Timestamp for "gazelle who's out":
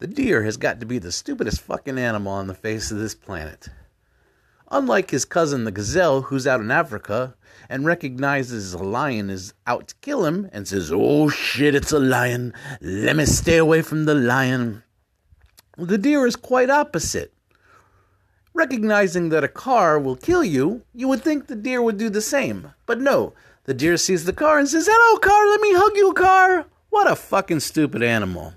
5.70-6.60